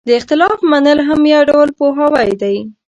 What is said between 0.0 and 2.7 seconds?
د اختلاف منل هم یو ډول پوهاوی دی.